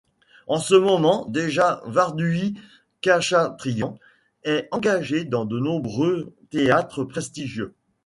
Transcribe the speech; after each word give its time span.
En 0.47 0.57
ce 0.57 0.73
moment 0.73 1.27
déjà 1.27 1.83
Varduhi 1.85 2.59
Khachatryan 3.01 3.99
est 4.41 4.67
engagée 4.71 5.25
dans 5.25 5.45
de 5.45 5.59
nombreux 5.59 6.33
théâtres 6.49 7.03
prestigieux. 7.03 7.75